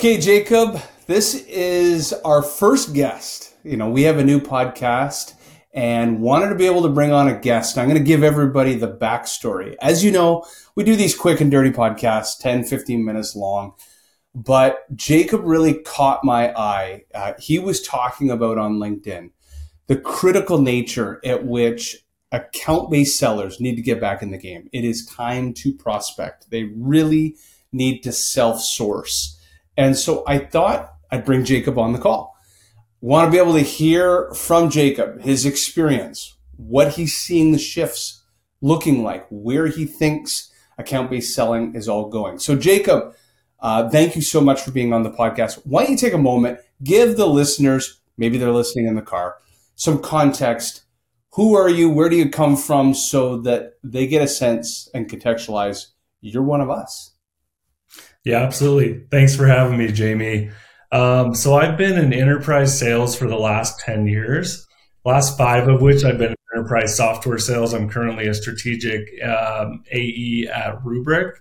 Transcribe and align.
Okay, 0.00 0.16
Jacob, 0.16 0.80
this 1.04 1.34
is 1.46 2.14
our 2.24 2.42
first 2.42 2.94
guest. 2.94 3.54
You 3.64 3.76
know, 3.76 3.90
we 3.90 4.04
have 4.04 4.16
a 4.16 4.24
new 4.24 4.40
podcast 4.40 5.34
and 5.74 6.22
wanted 6.22 6.48
to 6.48 6.54
be 6.54 6.64
able 6.64 6.80
to 6.84 6.88
bring 6.88 7.12
on 7.12 7.28
a 7.28 7.38
guest. 7.38 7.76
I'm 7.76 7.86
going 7.86 7.98
to 7.98 8.02
give 8.02 8.22
everybody 8.22 8.76
the 8.76 8.90
backstory. 8.90 9.76
As 9.82 10.02
you 10.02 10.10
know, 10.10 10.46
we 10.74 10.84
do 10.84 10.96
these 10.96 11.14
quick 11.14 11.42
and 11.42 11.50
dirty 11.50 11.70
podcasts, 11.70 12.38
10, 12.38 12.64
15 12.64 13.04
minutes 13.04 13.36
long. 13.36 13.74
But 14.34 14.86
Jacob 14.96 15.42
really 15.44 15.74
caught 15.74 16.24
my 16.24 16.50
eye. 16.58 17.04
Uh, 17.14 17.34
he 17.38 17.58
was 17.58 17.82
talking 17.82 18.30
about 18.30 18.56
on 18.56 18.78
LinkedIn 18.78 19.32
the 19.86 19.96
critical 19.96 20.62
nature 20.62 21.20
at 21.26 21.44
which 21.44 22.06
account 22.32 22.90
based 22.90 23.18
sellers 23.18 23.60
need 23.60 23.76
to 23.76 23.82
get 23.82 24.00
back 24.00 24.22
in 24.22 24.30
the 24.30 24.38
game. 24.38 24.66
It 24.72 24.86
is 24.86 25.04
time 25.04 25.52
to 25.56 25.74
prospect. 25.74 26.50
They 26.50 26.70
really 26.74 27.36
need 27.70 28.00
to 28.04 28.12
self 28.12 28.62
source. 28.62 29.36
And 29.76 29.96
so 29.96 30.24
I 30.26 30.38
thought 30.38 30.92
I'd 31.10 31.24
bring 31.24 31.44
Jacob 31.44 31.78
on 31.78 31.92
the 31.92 31.98
call. 31.98 32.36
Want 33.00 33.28
to 33.28 33.32
be 33.32 33.38
able 33.38 33.54
to 33.54 33.60
hear 33.60 34.32
from 34.34 34.70
Jacob, 34.70 35.22
his 35.22 35.46
experience, 35.46 36.36
what 36.56 36.92
he's 36.92 37.16
seeing 37.16 37.52
the 37.52 37.58
shifts 37.58 38.22
looking 38.60 39.02
like, 39.02 39.26
where 39.30 39.66
he 39.66 39.86
thinks 39.86 40.50
account 40.78 41.10
based 41.10 41.34
selling 41.34 41.74
is 41.74 41.88
all 41.88 42.08
going. 42.08 42.38
So, 42.38 42.56
Jacob, 42.56 43.14
uh, 43.60 43.88
thank 43.88 44.16
you 44.16 44.22
so 44.22 44.40
much 44.40 44.60
for 44.60 44.70
being 44.70 44.92
on 44.92 45.02
the 45.02 45.10
podcast. 45.10 45.60
Why 45.64 45.82
don't 45.82 45.92
you 45.92 45.98
take 45.98 46.12
a 46.12 46.18
moment, 46.18 46.60
give 46.82 47.16
the 47.16 47.26
listeners, 47.26 48.00
maybe 48.16 48.38
they're 48.38 48.50
listening 48.50 48.86
in 48.86 48.96
the 48.96 49.02
car, 49.02 49.36
some 49.76 50.00
context. 50.00 50.82
Who 51.34 51.54
are 51.54 51.68
you? 51.68 51.88
Where 51.88 52.08
do 52.08 52.16
you 52.16 52.28
come 52.28 52.56
from? 52.56 52.92
So 52.92 53.38
that 53.42 53.74
they 53.84 54.06
get 54.06 54.22
a 54.22 54.28
sense 54.28 54.88
and 54.92 55.08
contextualize 55.08 55.86
you're 56.20 56.42
one 56.42 56.60
of 56.60 56.70
us. 56.70 57.14
Yeah, 58.24 58.38
absolutely. 58.38 59.04
Thanks 59.10 59.34
for 59.34 59.46
having 59.46 59.78
me, 59.78 59.90
Jamie. 59.92 60.50
Um, 60.92 61.34
so 61.34 61.54
I've 61.54 61.78
been 61.78 61.98
in 61.98 62.12
enterprise 62.12 62.78
sales 62.78 63.16
for 63.16 63.26
the 63.26 63.38
last 63.38 63.80
10 63.80 64.06
years, 64.06 64.66
last 65.04 65.38
five 65.38 65.68
of 65.68 65.80
which 65.80 66.04
I've 66.04 66.18
been 66.18 66.32
in 66.32 66.36
enterprise 66.54 66.96
software 66.96 67.38
sales. 67.38 67.72
I'm 67.72 67.88
currently 67.88 68.26
a 68.26 68.34
strategic 68.34 69.08
um, 69.22 69.84
AE 69.90 70.48
at 70.52 70.82
Rubrik. 70.82 71.32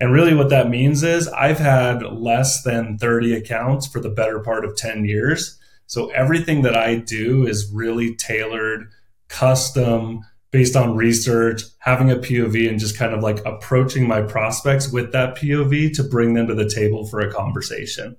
And 0.00 0.12
really, 0.12 0.34
what 0.34 0.50
that 0.50 0.70
means 0.70 1.02
is 1.02 1.28
I've 1.28 1.58
had 1.58 2.02
less 2.02 2.62
than 2.62 2.98
30 2.98 3.34
accounts 3.34 3.86
for 3.86 4.00
the 4.00 4.08
better 4.10 4.40
part 4.40 4.64
of 4.64 4.76
10 4.76 5.04
years. 5.04 5.58
So 5.86 6.10
everything 6.10 6.62
that 6.62 6.76
I 6.76 6.96
do 6.96 7.46
is 7.46 7.70
really 7.72 8.14
tailored, 8.16 8.90
custom, 9.28 10.20
based 10.54 10.76
on 10.76 10.94
research, 10.94 11.62
having 11.80 12.12
a 12.12 12.14
POV, 12.14 12.68
and 12.68 12.78
just 12.78 12.96
kind 12.96 13.12
of 13.12 13.24
like 13.24 13.44
approaching 13.44 14.06
my 14.06 14.22
prospects 14.22 14.92
with 14.92 15.10
that 15.10 15.34
POV 15.34 15.92
to 15.96 16.04
bring 16.04 16.34
them 16.34 16.46
to 16.46 16.54
the 16.54 16.70
table 16.70 17.04
for 17.08 17.18
a 17.18 17.32
conversation. 17.32 18.16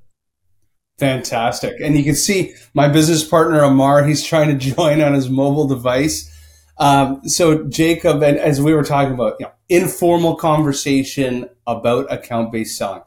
Fantastic. 0.99 1.79
And 1.79 1.97
you 1.97 2.03
can 2.03 2.13
see 2.13 2.53
my 2.73 2.89
business 2.89 3.25
partner, 3.25 3.63
Amar, 3.63 4.03
he's 4.05 4.21
trying 4.21 4.49
to 4.49 4.71
join 4.75 5.01
on 5.01 5.13
his 5.13 5.29
mobile 5.29 5.65
device. 5.65 6.29
Um, 6.77 7.21
so, 7.23 7.63
Jacob, 7.69 8.21
and 8.21 8.37
as 8.37 8.61
we 8.61 8.73
were 8.73 8.83
talking 8.83 9.13
about, 9.13 9.37
you 9.39 9.45
know, 9.45 9.53
informal 9.69 10.35
conversation 10.35 11.47
about 11.65 12.11
account 12.11 12.51
based 12.51 12.77
selling. 12.77 13.03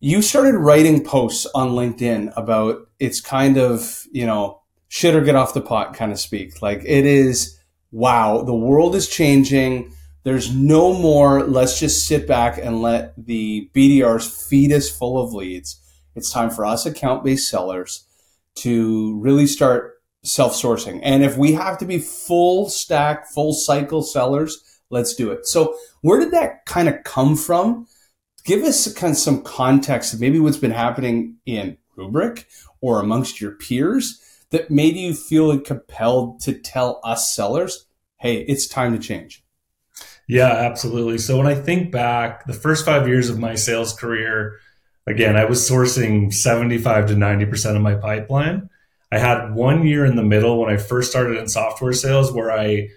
You 0.00 0.20
started 0.20 0.58
writing 0.58 1.02
posts 1.02 1.46
on 1.54 1.70
LinkedIn 1.70 2.34
about 2.36 2.90
it's 3.00 3.22
kind 3.22 3.56
of, 3.56 4.06
you 4.12 4.26
know, 4.26 4.60
shit 4.88 5.14
or 5.14 5.22
get 5.22 5.34
off 5.34 5.54
the 5.54 5.62
pot 5.62 5.94
kind 5.94 6.12
of 6.12 6.20
speak. 6.20 6.60
Like 6.60 6.82
it 6.84 7.06
is 7.06 7.57
wow, 7.90 8.42
the 8.42 8.54
world 8.54 8.94
is 8.94 9.08
changing. 9.08 9.92
There's 10.24 10.54
no 10.54 10.92
more, 10.92 11.44
let's 11.44 11.78
just 11.78 12.06
sit 12.06 12.26
back 12.26 12.58
and 12.58 12.82
let 12.82 13.14
the 13.16 13.70
BDRs 13.74 14.48
feed 14.48 14.72
us 14.72 14.90
full 14.90 15.22
of 15.22 15.32
leads. 15.32 15.80
It's 16.14 16.32
time 16.32 16.50
for 16.50 16.66
us 16.66 16.84
account 16.84 17.24
based 17.24 17.48
sellers 17.48 18.04
to 18.56 19.18
really 19.20 19.46
start 19.46 19.94
self 20.24 20.52
sourcing. 20.52 21.00
And 21.02 21.22
if 21.22 21.36
we 21.36 21.52
have 21.52 21.78
to 21.78 21.86
be 21.86 21.98
full 21.98 22.68
stack, 22.68 23.28
full 23.28 23.52
cycle 23.52 24.02
sellers, 24.02 24.80
let's 24.90 25.14
do 25.14 25.30
it. 25.30 25.46
So, 25.46 25.76
where 26.02 26.18
did 26.18 26.32
that 26.32 26.66
kind 26.66 26.88
of 26.88 27.04
come 27.04 27.36
from? 27.36 27.86
Give 28.44 28.62
us 28.64 28.92
kind 28.94 29.12
of 29.12 29.18
some 29.18 29.42
context 29.42 30.12
of 30.12 30.20
maybe 30.20 30.40
what's 30.40 30.56
been 30.56 30.70
happening 30.70 31.36
in 31.46 31.76
Rubrik 31.96 32.44
or 32.80 33.00
amongst 33.00 33.40
your 33.40 33.52
peers 33.52 34.20
that 34.50 34.70
made 34.70 34.96
you 34.96 35.14
feel 35.14 35.58
compelled 35.60 36.40
to 36.40 36.52
tell 36.52 37.00
us 37.04 37.34
sellers, 37.34 37.86
hey, 38.18 38.38
it's 38.42 38.66
time 38.66 38.92
to 38.92 38.98
change? 38.98 39.44
Yeah, 40.26 40.50
absolutely. 40.50 41.18
So 41.18 41.38
when 41.38 41.46
I 41.46 41.54
think 41.54 41.90
back, 41.90 42.46
the 42.46 42.52
first 42.52 42.84
five 42.84 43.08
years 43.08 43.30
of 43.30 43.38
my 43.38 43.54
sales 43.54 43.94
career, 43.94 44.58
again, 45.06 45.36
I 45.36 45.46
was 45.46 45.68
sourcing 45.68 46.32
75 46.32 47.08
to 47.08 47.14
90% 47.14 47.76
of 47.76 47.82
my 47.82 47.94
pipeline. 47.94 48.68
I 49.10 49.18
had 49.18 49.54
one 49.54 49.86
year 49.86 50.04
in 50.04 50.16
the 50.16 50.22
middle 50.22 50.60
when 50.60 50.72
I 50.72 50.76
first 50.76 51.10
started 51.10 51.38
in 51.38 51.48
software 51.48 51.94
sales 51.94 52.30
where 52.30 52.52
I, 52.52 52.88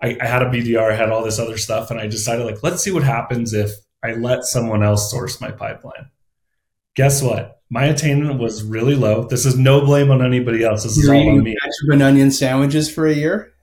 I, 0.00 0.16
I 0.20 0.26
had 0.26 0.42
a 0.42 0.50
BDR, 0.50 0.90
I 0.90 0.96
had 0.96 1.10
all 1.10 1.22
this 1.22 1.38
other 1.38 1.56
stuff, 1.56 1.92
and 1.92 2.00
I 2.00 2.08
decided, 2.08 2.44
like, 2.44 2.64
let's 2.64 2.82
see 2.82 2.90
what 2.90 3.04
happens 3.04 3.54
if 3.54 3.70
I 4.02 4.14
let 4.14 4.44
someone 4.44 4.82
else 4.82 5.08
source 5.08 5.40
my 5.40 5.52
pipeline. 5.52 6.10
Guess 6.96 7.22
what? 7.22 7.61
My 7.72 7.86
attainment 7.86 8.38
was 8.38 8.62
really 8.62 8.94
low. 8.94 9.24
This 9.24 9.46
is 9.46 9.56
no 9.56 9.80
blame 9.80 10.10
on 10.10 10.22
anybody 10.22 10.62
else. 10.62 10.82
This 10.82 10.98
is 10.98 11.08
all 11.08 11.28
on 11.30 11.42
me. 11.42 11.56
Ketchup 11.58 11.92
and 11.94 12.02
onion 12.02 12.30
sandwiches 12.30 12.92
for 12.92 13.06
a 13.06 13.14
year. 13.14 13.54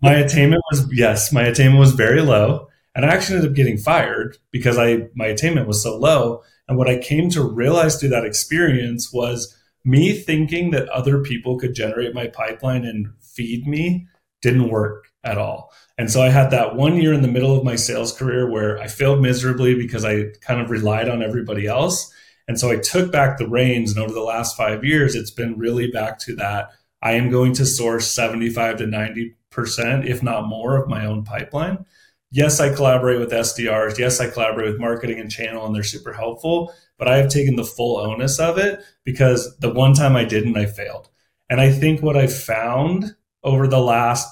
My 0.00 0.14
attainment 0.14 0.62
was 0.70 0.90
yes, 0.90 1.32
my 1.32 1.42
attainment 1.42 1.78
was 1.78 1.92
very 1.92 2.22
low, 2.22 2.68
and 2.94 3.04
I 3.04 3.08
actually 3.08 3.36
ended 3.36 3.50
up 3.50 3.56
getting 3.56 3.76
fired 3.76 4.38
because 4.52 4.78
I 4.78 5.08
my 5.14 5.26
attainment 5.26 5.66
was 5.68 5.82
so 5.82 5.98
low. 5.98 6.42
And 6.66 6.78
what 6.78 6.88
I 6.88 6.96
came 6.96 7.28
to 7.30 7.42
realize 7.42 8.00
through 8.00 8.08
that 8.08 8.24
experience 8.24 9.12
was 9.12 9.54
me 9.84 10.14
thinking 10.14 10.70
that 10.70 10.88
other 10.88 11.22
people 11.22 11.58
could 11.58 11.74
generate 11.74 12.14
my 12.14 12.26
pipeline 12.26 12.86
and 12.86 13.08
feed 13.20 13.66
me 13.66 14.06
didn't 14.40 14.70
work 14.70 15.08
at 15.24 15.36
all. 15.36 15.74
And 15.98 16.10
so 16.10 16.22
I 16.22 16.30
had 16.30 16.50
that 16.52 16.74
one 16.74 16.96
year 16.96 17.12
in 17.12 17.20
the 17.20 17.28
middle 17.28 17.54
of 17.54 17.64
my 17.64 17.76
sales 17.76 18.16
career 18.16 18.50
where 18.50 18.78
I 18.78 18.86
failed 18.86 19.20
miserably 19.20 19.74
because 19.74 20.06
I 20.06 20.30
kind 20.40 20.58
of 20.58 20.70
relied 20.70 21.10
on 21.10 21.22
everybody 21.22 21.66
else. 21.66 22.14
And 22.48 22.58
so 22.58 22.70
I 22.70 22.76
took 22.76 23.12
back 23.12 23.38
the 23.38 23.46
reins. 23.46 23.92
And 23.92 24.02
over 24.02 24.12
the 24.12 24.22
last 24.22 24.56
five 24.56 24.82
years, 24.82 25.14
it's 25.14 25.30
been 25.30 25.58
really 25.58 25.90
back 25.90 26.18
to 26.20 26.34
that. 26.36 26.70
I 27.02 27.12
am 27.12 27.30
going 27.30 27.52
to 27.54 27.66
source 27.66 28.10
75 28.10 28.78
to 28.78 28.84
90%, 28.84 30.06
if 30.06 30.22
not 30.22 30.48
more, 30.48 30.76
of 30.76 30.88
my 30.88 31.06
own 31.06 31.24
pipeline. 31.24 31.84
Yes, 32.30 32.58
I 32.58 32.74
collaborate 32.74 33.20
with 33.20 33.30
SDRs. 33.30 33.98
Yes, 33.98 34.20
I 34.20 34.28
collaborate 34.28 34.66
with 34.72 34.80
marketing 34.80 35.20
and 35.20 35.30
channel, 35.30 35.64
and 35.64 35.74
they're 35.74 35.82
super 35.82 36.12
helpful. 36.12 36.72
But 36.98 37.08
I 37.08 37.18
have 37.18 37.30
taken 37.30 37.56
the 37.56 37.64
full 37.64 37.98
onus 37.98 38.40
of 38.40 38.58
it 38.58 38.80
because 39.04 39.56
the 39.58 39.72
one 39.72 39.94
time 39.94 40.16
I 40.16 40.24
didn't, 40.24 40.56
I 40.56 40.66
failed. 40.66 41.08
And 41.48 41.60
I 41.60 41.70
think 41.70 42.02
what 42.02 42.16
I 42.16 42.26
found 42.26 43.14
over 43.44 43.66
the 43.66 43.80
last 43.80 44.26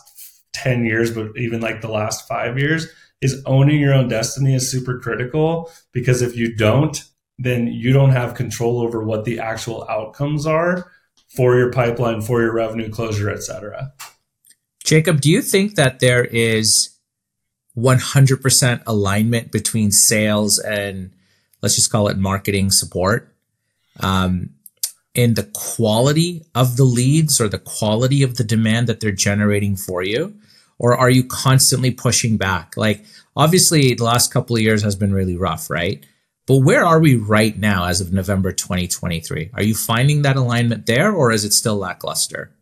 10 0.53 0.84
years, 0.84 1.15
but 1.15 1.37
even 1.37 1.60
like 1.60 1.81
the 1.81 1.91
last 1.91 2.26
five 2.26 2.59
years, 2.59 2.87
is 3.21 3.43
owning 3.47 3.81
your 3.81 3.94
own 3.94 4.09
destiny 4.09 4.55
is 4.55 4.71
super 4.71 4.99
critical 4.99 5.71
because 5.93 6.22
if 6.22 6.37
you 6.37 6.55
don't, 6.55 7.03
then 7.39 7.67
you 7.67 7.93
don't 7.93 8.11
have 8.11 8.35
control 8.35 8.81
over 8.81 9.03
what 9.03 9.25
the 9.25 9.39
actual 9.39 9.87
outcomes 9.89 10.47
are 10.47 10.91
for 11.29 11.57
your 11.57 11.71
pipeline, 11.71 12.21
for 12.21 12.41
your 12.41 12.53
revenue 12.53 12.91
closure, 12.91 13.31
et 13.31 13.43
cetera. 13.43 13.93
Jacob, 14.85 15.21
do 15.21 15.31
you 15.31 15.43
think 15.43 15.75
that 15.75 16.01
there 16.01 16.25
is 16.25 16.97
100% 17.77 18.83
alignment 18.87 19.53
between 19.53 19.91
sales 19.91 20.59
and 20.59 21.11
let's 21.61 21.75
just 21.75 21.91
call 21.91 22.09
it 22.09 22.17
marketing 22.17 22.71
support 22.71 23.35
um, 24.01 24.51
in 25.15 25.35
the 25.35 25.51
quality 25.53 26.45
of 26.55 26.77
the 26.77 26.85
leads 26.85 27.41
or 27.41 27.49
the 27.49 27.59
quality 27.59 28.23
of 28.23 28.37
the 28.37 28.45
demand 28.45 28.87
that 28.87 29.01
they're 29.01 29.11
generating 29.13 29.77
for 29.77 30.03
you? 30.03 30.35
Or 30.79 30.97
are 30.97 31.11
you 31.11 31.25
constantly 31.25 31.91
pushing 31.91 32.37
back? 32.37 32.77
Like, 32.77 33.05
obviously, 33.35 33.94
the 33.94 34.05
last 34.05 34.32
couple 34.32 34.56
of 34.56 34.62
years 34.62 34.82
has 34.82 34.94
been 34.94 35.12
really 35.12 35.37
rough, 35.37 35.71
right? 35.71 36.05
But 36.46 36.58
where 36.58 36.84
are 36.84 37.00
we 37.00 37.16
right 37.16 37.58
now 37.58 37.87
as 37.87 38.00
of 38.00 38.12
November 38.12 38.52
2023? 38.52 39.50
Are 39.54 39.62
you 39.62 39.75
finding 39.75 40.22
that 40.22 40.37
alignment 40.37 40.87
there 40.87 41.12
or 41.12 41.32
is 41.32 41.44
it 41.44 41.52
still 41.52 41.76
lackluster? 41.76 42.52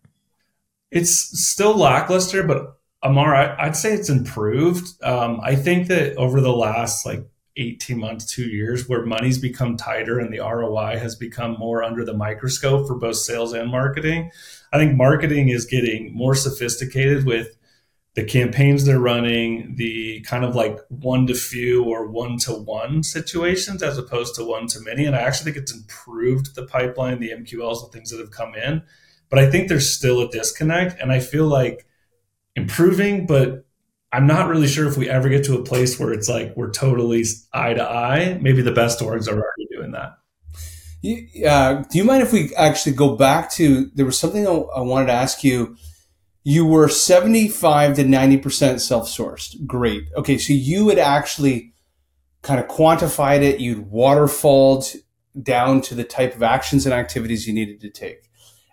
It's 0.90 1.12
still 1.46 1.76
lackluster, 1.76 2.42
but 2.42 2.78
Amar, 3.02 3.34
I, 3.34 3.66
would 3.66 3.76
say 3.76 3.92
it's 3.92 4.08
improved. 4.08 5.02
Um, 5.02 5.40
I 5.42 5.54
think 5.54 5.88
that 5.88 6.16
over 6.16 6.40
the 6.40 6.52
last 6.52 7.04
like 7.04 7.28
18 7.56 7.98
months, 7.98 8.24
two 8.24 8.44
years, 8.44 8.88
where 8.88 9.04
money's 9.04 9.38
become 9.38 9.76
tighter 9.76 10.18
and 10.18 10.32
the 10.32 10.40
ROI 10.40 10.98
has 10.98 11.14
become 11.14 11.56
more 11.58 11.82
under 11.82 12.04
the 12.04 12.14
microscope 12.14 12.86
for 12.86 12.94
both 12.94 13.16
sales 13.16 13.52
and 13.52 13.70
marketing, 13.70 14.30
I 14.72 14.78
think 14.78 14.96
marketing 14.96 15.50
is 15.50 15.66
getting 15.66 16.14
more 16.14 16.34
sophisticated 16.34 17.26
with 17.26 17.56
the 18.14 18.24
campaigns 18.24 18.84
they're 18.84 19.00
running, 19.00 19.74
the 19.76 20.20
kind 20.20 20.44
of 20.44 20.54
like 20.54 20.78
one 20.88 21.26
to 21.26 21.34
few 21.34 21.82
or 21.82 22.06
one 22.06 22.38
to 22.38 22.52
one 22.52 23.02
situations 23.02 23.82
as 23.82 23.98
opposed 23.98 24.36
to 24.36 24.44
one 24.44 24.68
to 24.68 24.80
many. 24.80 25.04
And 25.04 25.16
I 25.16 25.20
actually 25.20 25.52
think 25.52 25.62
it's 25.62 25.74
improved 25.74 26.54
the 26.54 26.64
pipeline, 26.66 27.18
the 27.18 27.30
MQLs, 27.30 27.84
the 27.84 27.90
things 27.92 28.10
that 28.10 28.20
have 28.20 28.30
come 28.30 28.54
in. 28.54 28.82
But 29.30 29.40
I 29.40 29.50
think 29.50 29.68
there's 29.68 29.92
still 29.92 30.20
a 30.20 30.30
disconnect. 30.30 31.00
And 31.00 31.10
I 31.10 31.18
feel 31.18 31.46
like 31.46 31.86
improving, 32.54 33.26
but 33.26 33.66
I'm 34.12 34.28
not 34.28 34.48
really 34.48 34.68
sure 34.68 34.86
if 34.86 34.96
we 34.96 35.10
ever 35.10 35.28
get 35.28 35.44
to 35.46 35.58
a 35.58 35.64
place 35.64 35.98
where 35.98 36.12
it's 36.12 36.28
like 36.28 36.56
we're 36.56 36.70
totally 36.70 37.24
eye 37.52 37.74
to 37.74 37.82
eye. 37.82 38.38
Maybe 38.40 38.62
the 38.62 38.70
best 38.70 39.00
orgs 39.00 39.26
are 39.26 39.32
already 39.32 39.66
doing 39.72 39.90
that. 39.90 40.18
Uh, 41.46 41.82
do 41.90 41.98
you 41.98 42.04
mind 42.04 42.22
if 42.22 42.32
we 42.32 42.54
actually 42.54 42.94
go 42.94 43.16
back 43.16 43.50
to 43.50 43.90
there 43.94 44.06
was 44.06 44.18
something 44.18 44.46
I 44.46 44.80
wanted 44.80 45.06
to 45.06 45.12
ask 45.12 45.42
you? 45.42 45.76
You 46.44 46.66
were 46.66 46.88
75 46.88 47.96
to 47.96 48.04
90% 48.04 48.80
self 48.80 49.08
sourced. 49.08 49.66
Great. 49.66 50.08
Okay, 50.16 50.38
so 50.38 50.52
you 50.52 50.90
had 50.90 50.98
actually 50.98 51.72
kind 52.42 52.60
of 52.60 52.68
quantified 52.68 53.42
it, 53.42 53.58
you'd 53.58 53.90
waterfalled 53.90 54.94
down 55.42 55.80
to 55.80 55.94
the 55.94 56.04
type 56.04 56.36
of 56.36 56.42
actions 56.42 56.86
and 56.86 56.94
activities 56.94 57.46
you 57.46 57.54
needed 57.54 57.80
to 57.80 57.90
take. 57.90 58.28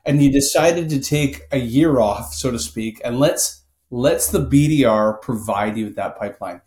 And 0.05 0.21
you 0.21 0.31
decided 0.31 0.89
to 0.89 0.99
take 0.99 1.41
a 1.51 1.57
year 1.57 1.99
off, 1.99 2.33
so 2.33 2.51
to 2.51 2.59
speak, 2.59 3.01
and 3.03 3.19
let's 3.19 3.63
let's 3.89 4.27
the 4.27 4.45
BDR 4.45 5.21
provide 5.21 5.77
you 5.77 5.85
with 5.85 5.95
that 5.95 6.17
pipeline. 6.17 6.61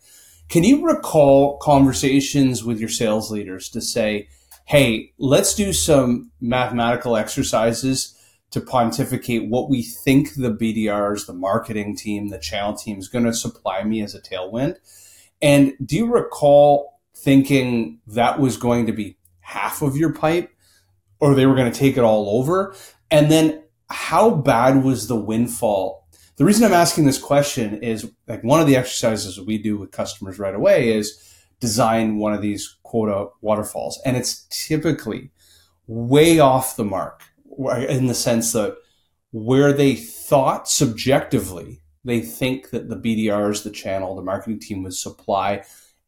Can 0.47 0.63
you 0.63 0.85
recall 0.85 1.57
conversations 1.57 2.63
with 2.63 2.79
your 2.79 2.89
sales 2.89 3.31
leaders 3.31 3.67
to 3.69 3.81
say, 3.81 4.29
hey, 4.65 5.11
let's 5.17 5.55
do 5.55 5.73
some 5.73 6.31
mathematical 6.39 7.17
exercises 7.17 8.14
to 8.55 8.61
pontificate 8.61 9.49
what 9.49 9.69
we 9.69 9.83
think 9.83 10.35
the 10.35 10.49
BDRs, 10.49 11.27
the 11.27 11.33
marketing 11.33 11.93
team, 11.93 12.29
the 12.29 12.39
channel 12.39 12.73
team 12.73 12.97
is 12.97 13.09
going 13.09 13.25
to 13.25 13.33
supply 13.33 13.83
me 13.83 14.01
as 14.01 14.15
a 14.15 14.21
tailwind. 14.21 14.77
And 15.41 15.73
do 15.85 15.97
you 15.97 16.05
recall 16.05 17.01
thinking 17.13 17.99
that 18.07 18.39
was 18.39 18.55
going 18.55 18.85
to 18.85 18.93
be 18.93 19.17
half 19.41 19.81
of 19.81 19.97
your 19.97 20.13
pipe 20.13 20.49
or 21.19 21.35
they 21.35 21.45
were 21.45 21.55
going 21.55 21.69
to 21.69 21.77
take 21.77 21.97
it 21.97 22.05
all 22.05 22.39
over? 22.39 22.73
And 23.11 23.29
then 23.29 23.61
how 23.89 24.29
bad 24.29 24.85
was 24.85 25.09
the 25.09 25.17
windfall? 25.17 26.07
The 26.37 26.45
reason 26.45 26.63
I'm 26.63 26.71
asking 26.71 27.03
this 27.03 27.19
question 27.19 27.83
is 27.83 28.09
like 28.25 28.41
one 28.41 28.61
of 28.61 28.67
the 28.67 28.77
exercises 28.77 29.37
we 29.37 29.57
do 29.57 29.77
with 29.77 29.91
customers 29.91 30.39
right 30.39 30.55
away 30.55 30.93
is 30.93 31.21
design 31.59 32.19
one 32.19 32.33
of 32.33 32.41
these 32.41 32.77
quota 32.83 33.27
waterfalls. 33.41 33.99
And 34.05 34.15
it's 34.15 34.47
typically 34.49 35.31
way 35.87 36.39
off 36.39 36.77
the 36.77 36.85
mark 36.85 37.21
in 37.57 38.07
the 38.07 38.13
sense 38.13 38.51
that 38.53 38.77
where 39.31 39.73
they 39.73 39.95
thought 39.95 40.67
subjectively, 40.67 41.81
they 42.03 42.21
think 42.21 42.69
that 42.69 42.89
the 42.89 42.95
BDRs, 42.95 43.63
the 43.63 43.71
channel, 43.71 44.15
the 44.15 44.21
marketing 44.21 44.59
team 44.59 44.83
would 44.83 44.93
supply 44.93 45.63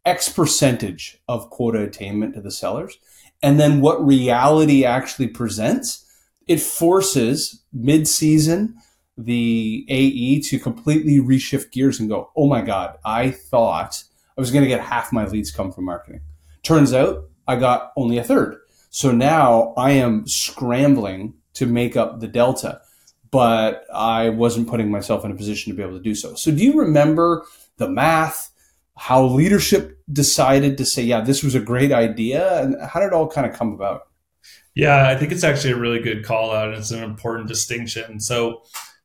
X 0.05 0.29
percentage 0.29 1.19
of 1.27 1.49
quota 1.49 1.81
attainment 1.81 2.35
to 2.35 2.41
the 2.41 2.51
sellers. 2.51 2.97
And 3.43 3.59
then 3.59 3.81
what 3.81 4.05
reality 4.05 4.85
actually 4.85 5.27
presents, 5.27 6.05
it 6.47 6.61
forces 6.61 7.63
mid 7.73 8.07
season 8.07 8.75
the 9.17 9.85
AE 9.89 10.41
to 10.41 10.59
completely 10.59 11.19
reshift 11.19 11.71
gears 11.71 11.99
and 11.99 12.07
go, 12.07 12.31
oh 12.35 12.47
my 12.47 12.61
God, 12.61 12.97
I 13.03 13.31
thought 13.31 14.03
I 14.37 14.41
was 14.41 14.51
going 14.51 14.63
to 14.63 14.69
get 14.69 14.79
half 14.79 15.11
my 15.11 15.25
leads 15.25 15.51
come 15.51 15.71
from 15.71 15.85
marketing. 15.85 16.21
Turns 16.63 16.93
out 16.93 17.25
I 17.47 17.55
got 17.55 17.91
only 17.97 18.17
a 18.17 18.23
third. 18.23 18.57
So 18.89 19.11
now 19.11 19.73
I 19.77 19.91
am 19.91 20.27
scrambling 20.27 21.35
to 21.53 21.65
make 21.65 21.97
up 21.97 22.19
the 22.19 22.27
delta, 22.27 22.81
but 23.31 23.85
I 23.93 24.29
wasn't 24.29 24.67
putting 24.67 24.89
myself 24.91 25.25
in 25.25 25.31
a 25.31 25.35
position 25.35 25.71
to 25.71 25.77
be 25.77 25.83
able 25.83 25.97
to 25.97 26.03
do 26.03 26.15
so. 26.15 26.35
So 26.35 26.51
do 26.51 26.63
you 26.63 26.79
remember 26.79 27.45
the 27.77 27.89
math, 27.89 28.51
how 28.95 29.25
leadership 29.25 29.99
decided 30.11 30.77
to 30.77 30.85
say, 30.85 31.03
yeah, 31.03 31.21
this 31.21 31.43
was 31.43 31.55
a 31.55 31.59
great 31.59 31.91
idea? 31.91 32.61
And 32.61 32.75
how 32.81 32.99
did 32.99 33.07
it 33.07 33.13
all 33.13 33.27
kind 33.27 33.45
of 33.45 33.55
come 33.55 33.73
about? 33.73 34.07
Yeah, 34.75 35.09
I 35.09 35.15
think 35.15 35.31
it's 35.31 35.43
actually 35.43 35.73
a 35.73 35.77
really 35.77 35.99
good 35.99 36.23
call 36.23 36.51
out 36.51 36.69
and 36.69 36.77
it's 36.77 36.91
an 36.91 37.03
important 37.03 37.47
distinction. 37.47 38.19
So 38.19 38.63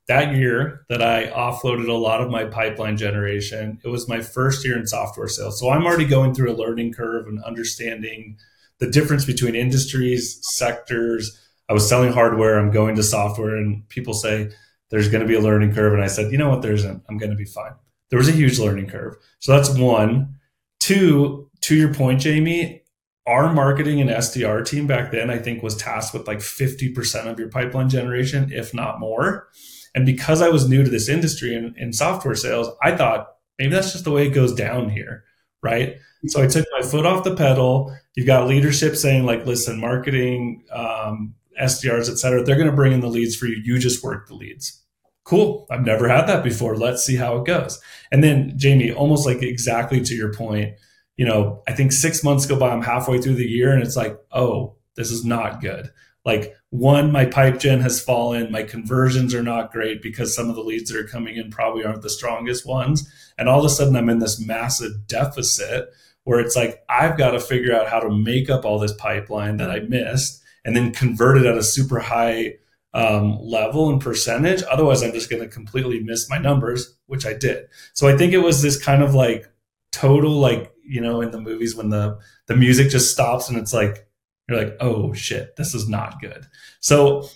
that 0.09 0.35
year 0.35 0.85
that 0.89 1.03
I 1.03 1.29
offloaded 1.31 1.89
a 1.89 1.95
lot 1.95 2.21
of 2.21 2.31
my 2.31 2.45
pipeline 2.45 2.97
generation, 2.97 3.81
it 3.85 3.89
was 3.89 4.09
my 4.09 4.21
first 4.21 4.65
year 4.65 4.77
in 4.77 4.87
software 4.87 5.29
sales. 5.29 5.59
So 5.59 5.71
I'm 5.71 5.87
already 5.87 6.05
going 6.05 6.35
through 6.35 6.53
a 6.53 6.57
learning 6.57 6.93
curve 6.93 7.27
and 7.27 7.43
understanding 7.43 8.37
the 8.83 8.91
difference 8.91 9.25
between 9.25 9.55
industries, 9.55 10.41
sectors. 10.57 11.41
I 11.69 11.73
was 11.73 11.89
selling 11.89 12.13
hardware, 12.13 12.59
I'm 12.59 12.73
going 12.73 12.97
to 12.97 13.03
software, 13.05 13.57
and 13.57 13.89
people 13.89 14.13
say 14.13 14.51
there's 14.91 15.09
going 15.09 15.21
to 15.23 15.29
be 15.29 15.37
a 15.37 15.41
learning 15.41 15.73
curve. 15.73 15.93
And 15.93 16.03
I 16.03 16.09
said, 16.09 16.33
you 16.33 16.37
know 16.37 16.51
what, 16.51 16.63
there 16.63 16.73
isn't. 16.73 17.01
I'm 17.09 17.17
going 17.17 17.31
to 17.31 17.37
be 17.37 17.45
fine. 17.45 17.75
There 18.11 18.19
was 18.19 18.29
a 18.29 18.33
huge 18.33 18.59
learning 18.59 18.89
curve. 18.89 19.15
So 19.39 19.53
that's 19.53 19.71
one. 19.71 20.35
Two, 20.81 21.49
to 21.61 21.77
your 21.77 21.95
point, 21.95 22.21
Jamie, 22.21 22.83
our 23.25 23.53
marketing 23.53 24.01
and 24.01 24.11
SDR 24.11 24.67
team 24.67 24.89
back 24.89 25.13
then, 25.13 25.31
I 25.31 25.39
think, 25.39 25.63
was 25.63 25.77
tasked 25.77 26.13
with 26.13 26.27
like 26.27 26.39
50% 26.39 27.27
of 27.27 27.39
your 27.39 27.51
pipeline 27.51 27.89
generation, 27.89 28.51
if 28.53 28.75
not 28.75 28.99
more. 28.99 29.47
And 29.95 30.05
because 30.05 30.43
I 30.43 30.49
was 30.49 30.69
new 30.69 30.83
to 30.83 30.91
this 30.91 31.09
industry 31.09 31.55
in, 31.55 31.77
in 31.79 31.93
software 31.93 32.35
sales, 32.35 32.69
I 32.83 32.97
thought 32.97 33.29
maybe 33.61 33.71
that's 33.75 33.93
just 33.93 34.03
the 34.03 34.11
way 34.11 34.27
it 34.27 34.35
goes 34.35 34.53
down 34.53 34.91
here. 34.91 35.23
Right. 35.63 35.97
So 36.27 36.43
I 36.43 36.47
took 36.47 36.67
my 36.73 36.87
foot 36.87 37.07
off 37.07 37.25
the 37.25 37.35
pedal. 37.35 37.97
You've 38.15 38.27
got 38.27 38.49
leadership 38.49 38.97
saying, 38.97 39.25
like, 39.25 39.47
listen, 39.47 39.81
marketing, 39.81 40.65
um, 40.73 41.35
SDRs, 41.61 42.11
et 42.11 42.19
cetera, 42.19 42.43
they're 42.43 42.57
going 42.57 42.71
to 42.71 42.75
bring 42.75 42.93
in 42.93 43.01
the 43.01 43.09
leads 43.09 43.37
for 43.37 43.47
you. 43.47 43.61
You 43.63 43.79
just 43.79 44.03
work 44.03 44.29
the 44.29 44.35
leads. 44.35 44.83
Cool. 45.25 45.67
I've 45.71 45.87
never 45.87 46.09
had 46.09 46.27
that 46.27 46.43
before. 46.43 46.77
Let's 46.77 47.05
see 47.05 47.17
how 47.17 47.37
it 47.37 47.47
goes. 47.47 47.81
And 48.11 48.23
then, 48.25 48.55
Jamie, 48.57 48.93
almost 48.93 49.27
like 49.27 49.43
exactly 49.43 50.01
to 50.01 50.15
your 50.15 50.33
point, 50.33 50.75
you 51.17 51.25
know, 51.25 51.63
I 51.69 51.73
think 51.73 51.93
six 51.93 52.25
months 52.25 52.47
go 52.47 52.59
by, 52.59 52.71
I'm 52.71 52.83
halfway 52.83 53.21
through 53.21 53.35
the 53.35 53.49
year, 53.49 53.73
and 53.73 53.83
it's 53.83 53.97
like, 53.97 54.19
oh, 54.33 54.77
this 54.97 55.11
is 55.11 55.25
not 55.25 55.61
good. 55.61 55.91
Like, 56.25 56.55
one, 56.71 57.11
my 57.11 57.25
pipe 57.25 57.59
gen 57.59 57.81
has 57.81 58.03
fallen. 58.03 58.53
My 58.53 58.63
conversions 58.63 59.35
are 59.35 59.43
not 59.43 59.73
great 59.73 60.01
because 60.01 60.35
some 60.35 60.49
of 60.49 60.55
the 60.55 60.63
leads 60.63 60.91
that 60.91 60.99
are 60.99 61.09
coming 61.09 61.37
in 61.37 61.51
probably 61.51 61.85
aren't 61.85 62.03
the 62.03 62.11
strongest 62.11 62.65
ones. 62.65 63.11
And 63.37 63.49
all 63.49 63.59
of 63.59 63.65
a 63.65 63.69
sudden, 63.69 63.97
I'm 63.97 64.09
in 64.09 64.21
this 64.21 64.41
massive 64.41 65.07
deficit 65.07 65.89
where 66.25 66.39
it's 66.39 66.55
like, 66.55 66.85
I've 66.89 67.19
got 67.19 67.33
to 67.33 67.41
figure 67.41 67.75
out 67.75 67.89
how 67.89 67.99
to 67.99 68.11
make 68.11 68.49
up 68.49 68.65
all 68.65 68.79
this 68.79 68.95
pipeline 68.95 69.57
that 69.57 69.71
I 69.71 69.81
missed 69.81 70.41
and 70.65 70.77
then 70.77 70.93
convert 70.93 71.39
it 71.39 71.47
at 71.47 71.57
a 71.57 71.63
super 71.63 71.99
high 71.99 72.55
um, 72.95 73.39
level 73.41 73.91
and 73.91 74.01
percentage. 74.01 74.63
Otherwise, 74.71 75.03
I'm 75.03 75.13
just 75.13 75.31
going 75.31 75.43
to 75.43 75.49
completely 75.49 76.01
miss 76.01 76.31
my 76.31 76.39
numbers, 76.39 76.97
which 77.07 77.27
I 77.27 77.33
did. 77.33 77.67
So 77.95 78.07
I 78.07 78.17
think 78.17 78.33
it 78.33 78.39
was 78.39 78.63
this 78.63 78.83
kind 78.83 79.03
of 79.03 79.15
like 79.15 79.51
total, 79.91 80.33
like, 80.33 80.73
you 80.85 81.01
know, 81.01 81.21
in 81.21 81.33
the 81.33 81.41
movies 81.41 81.75
when 81.75 81.89
the, 81.89 82.19
the 82.47 82.57
music 82.57 82.91
just 82.91 83.11
stops 83.11 83.49
and 83.49 83.59
it's 83.59 83.73
like, 83.73 84.07
you're 84.49 84.59
like, 84.59 84.77
oh 84.81 85.13
shit, 85.13 85.57
this 85.57 85.75
is 85.75 85.89
not 85.89 86.21
good. 86.21 86.47
So 86.81 87.29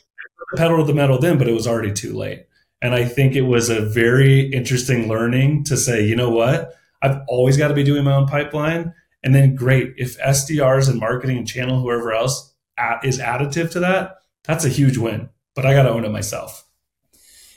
pedal 0.57 0.79
to 0.79 0.85
the 0.85 0.95
metal 0.95 1.19
then, 1.19 1.39
but 1.39 1.49
it 1.49 1.55
was 1.55 1.67
already 1.67 1.93
too 1.93 2.15
late. 2.15 2.47
And 2.83 2.95
I 2.95 3.05
think 3.05 3.35
it 3.35 3.43
was 3.43 3.69
a 3.69 3.81
very 3.81 4.41
interesting 4.53 5.09
learning 5.09 5.65
to 5.65 5.77
say, 5.77 6.05
you 6.05 6.15
know 6.15 6.31
what? 6.31 6.75
I've 7.03 7.21
always 7.29 7.57
got 7.57 7.69
to 7.69 7.75
be 7.75 7.85
doing 7.85 8.05
my 8.05 8.15
own 8.15 8.27
pipeline. 8.27 8.95
And 9.23 9.35
then 9.35 9.55
great, 9.55 9.95
if 9.97 10.19
SDRs 10.19 10.89
and 10.89 11.01
marketing 11.01 11.39
and 11.39 11.49
channel, 11.49 11.81
whoever 11.81 12.13
else 12.13 12.55
at, 12.79 13.05
is 13.05 13.19
additive 13.19 13.71
to 13.73 13.81
that, 13.81 14.17
that's 14.45 14.65
a 14.65 14.71
huge 14.71 14.99
win. 14.99 15.31
But 15.55 15.67
I 15.67 15.75
got 15.75 15.85
to 15.85 15.91
own 15.91 16.05
it 16.05 16.13
myself. 16.13 16.67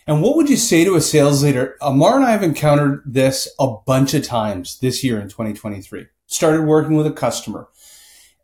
And 0.07 0.23
what 0.23 0.35
would 0.35 0.49
you 0.49 0.57
say 0.57 0.83
to 0.85 0.95
a 0.95 1.01
sales 1.01 1.43
leader? 1.43 1.75
Uh, 1.81 1.89
Amar 1.89 2.15
and 2.15 2.25
I 2.25 2.31
have 2.31 2.41
encountered 2.41 3.03
this 3.05 3.47
a 3.59 3.75
bunch 3.85 4.15
of 4.15 4.23
times 4.23 4.79
this 4.79 5.03
year 5.03 5.19
in 5.19 5.27
2023. 5.27 6.07
Started 6.25 6.65
working 6.65 6.95
with 6.95 7.05
a 7.05 7.11
customer 7.11 7.67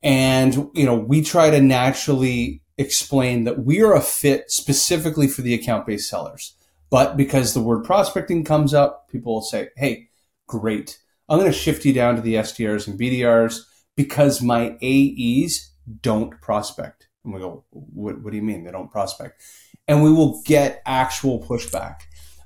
and, 0.05 0.69
you 0.75 0.85
know, 0.85 0.93
we 0.93 1.23
try 1.23 1.49
to 1.49 1.59
naturally 1.59 2.61
explain 2.77 3.45
that 3.45 3.65
we 3.65 3.81
are 3.81 3.95
a 3.95 4.01
fit 4.01 4.51
specifically 4.51 5.27
for 5.27 5.41
the 5.41 5.55
account 5.55 5.87
based 5.87 6.07
sellers. 6.07 6.53
But 6.91 7.17
because 7.17 7.53
the 7.53 7.61
word 7.61 7.83
prospecting 7.83 8.43
comes 8.43 8.71
up, 8.71 9.09
people 9.09 9.33
will 9.33 9.41
say, 9.41 9.69
hey, 9.75 10.09
great. 10.45 10.99
I'm 11.27 11.39
going 11.39 11.51
to 11.51 11.57
shift 11.57 11.85
you 11.85 11.91
down 11.91 12.15
to 12.15 12.21
the 12.21 12.35
SDRs 12.35 12.87
and 12.87 12.99
BDRs 12.99 13.61
because 13.95 14.43
my 14.43 14.77
AEs 14.83 15.71
don't 16.01 16.39
prospect. 16.39 17.07
And 17.23 17.33
we 17.33 17.39
go, 17.39 17.63
what, 17.71 18.21
what 18.21 18.29
do 18.29 18.37
you 18.37 18.43
mean 18.43 18.63
they 18.63 18.71
don't 18.71 18.91
prospect? 18.91 19.41
And 19.87 20.03
we 20.03 20.11
will 20.11 20.43
get 20.45 20.83
actual 20.85 21.43
pushback. 21.43 22.01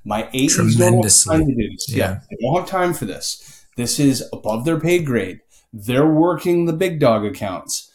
My 0.06 0.30
AEs 0.34 0.78
don't 0.78 1.04
have 1.04 1.14
time 1.26 1.46
to 1.46 1.54
do 1.54 1.70
this. 1.72 1.90
Yeah. 1.90 1.98
yeah, 1.98 2.20
they 2.30 2.38
don't 2.42 2.62
have 2.62 2.70
time 2.70 2.94
for 2.94 3.04
this. 3.04 3.66
This 3.76 4.00
is 4.00 4.24
above 4.32 4.64
their 4.64 4.80
pay 4.80 5.00
grade. 5.00 5.42
They're 5.74 6.08
working 6.08 6.66
the 6.66 6.74
big 6.74 7.00
dog 7.00 7.26
accounts. 7.26 7.92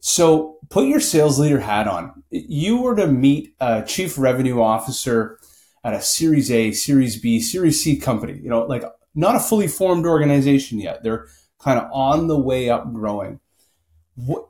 So 0.00 0.58
put 0.68 0.86
your 0.86 1.00
sales 1.00 1.38
leader 1.38 1.60
hat 1.60 1.88
on. 1.88 2.22
You 2.30 2.82
were 2.82 2.94
to 2.96 3.06
meet 3.06 3.54
a 3.60 3.82
chief 3.82 4.18
revenue 4.18 4.60
officer 4.60 5.38
at 5.82 5.94
a 5.94 6.02
Series 6.02 6.50
A, 6.50 6.72
Series 6.72 7.20
B, 7.20 7.40
Series 7.40 7.82
C 7.82 7.96
company, 7.96 8.38
you 8.42 8.50
know, 8.50 8.62
like 8.64 8.84
not 9.14 9.36
a 9.36 9.40
fully 9.40 9.68
formed 9.68 10.06
organization 10.06 10.78
yet. 10.78 11.02
They're 11.02 11.28
kind 11.58 11.78
of 11.78 11.90
on 11.92 12.26
the 12.26 12.38
way 12.38 12.68
up 12.68 12.92
growing. 12.92 13.40